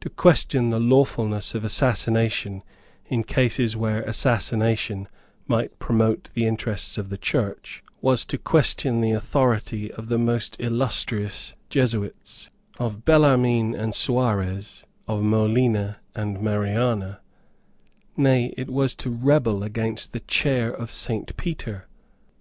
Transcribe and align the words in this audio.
To 0.00 0.10
question 0.10 0.70
the 0.70 0.80
lawfulness 0.80 1.54
of 1.54 1.62
assassination, 1.64 2.64
in 3.04 3.22
cases 3.22 3.76
where 3.76 4.02
assassination 4.02 5.06
might 5.46 5.78
promote 5.78 6.30
the 6.34 6.48
interests 6.48 6.98
of 6.98 7.10
the 7.10 7.16
Church, 7.16 7.84
was 8.00 8.24
to 8.24 8.38
question 8.38 9.00
the 9.00 9.12
authority 9.12 9.92
of 9.92 10.08
the 10.08 10.18
most 10.18 10.56
illustrious 10.58 11.54
Jesuits, 11.70 12.50
of 12.80 13.04
Bellarmine 13.04 13.72
and 13.72 13.94
Suarez, 13.94 14.84
of 15.06 15.22
Molina 15.22 16.00
and 16.12 16.40
Mariana; 16.40 17.20
nay, 18.16 18.52
it 18.56 18.68
was 18.68 18.96
to 18.96 19.10
rebel 19.10 19.62
against 19.62 20.12
the 20.12 20.18
Chair 20.18 20.72
of 20.72 20.90
Saint 20.90 21.36
Peter. 21.36 21.86